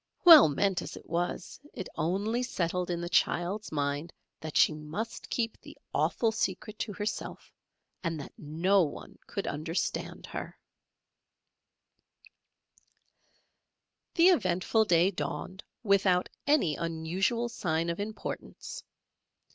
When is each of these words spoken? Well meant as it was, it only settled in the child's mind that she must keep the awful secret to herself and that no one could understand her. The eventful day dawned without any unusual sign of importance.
Well 0.25 0.49
meant 0.49 0.81
as 0.81 0.97
it 0.97 1.07
was, 1.07 1.59
it 1.75 1.87
only 1.93 2.41
settled 2.41 2.89
in 2.89 3.01
the 3.01 3.07
child's 3.07 3.71
mind 3.71 4.11
that 4.39 4.57
she 4.57 4.73
must 4.73 5.29
keep 5.29 5.61
the 5.61 5.77
awful 5.93 6.31
secret 6.31 6.79
to 6.79 6.93
herself 6.93 7.53
and 8.03 8.19
that 8.19 8.33
no 8.35 8.81
one 8.81 9.19
could 9.27 9.45
understand 9.45 10.25
her. 10.25 10.57
The 14.15 14.29
eventful 14.29 14.85
day 14.85 15.11
dawned 15.11 15.63
without 15.83 16.29
any 16.47 16.75
unusual 16.75 17.47
sign 17.47 17.87
of 17.87 17.99
importance. 17.99 18.83